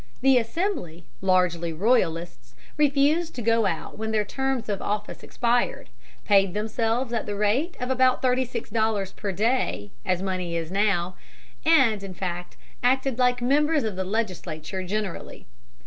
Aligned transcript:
The 0.21 0.39
Assembly, 0.39 1.05
largely 1.21 1.71
royalists, 1.71 2.55
refused 2.75 3.35
to 3.35 3.43
go 3.43 3.67
out 3.67 3.99
when 3.99 4.09
their 4.09 4.25
terms 4.25 4.67
of 4.67 4.81
office 4.81 5.21
expired, 5.21 5.89
paid 6.25 6.55
themselves 6.55 7.13
at 7.13 7.27
the 7.27 7.35
rate 7.35 7.77
of 7.79 7.91
about 7.91 8.19
thirty 8.19 8.43
six 8.43 8.71
dollars 8.71 9.11
per 9.11 9.31
day 9.31 9.91
as 10.03 10.23
money 10.23 10.55
is 10.55 10.71
now, 10.71 11.17
and, 11.67 12.01
in 12.01 12.15
fact, 12.15 12.57
acted 12.81 13.19
like 13.19 13.43
members 13.43 13.83
of 13.83 13.95
the 13.95 14.03
Legislature 14.03 14.81
generally. 14.81 15.45